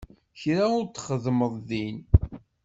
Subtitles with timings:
[0.39, 1.97] Kra ur t-xeddmeɣ din.